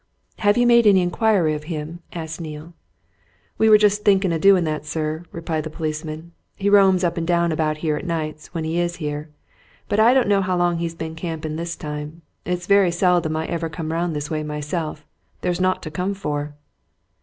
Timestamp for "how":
10.41-10.57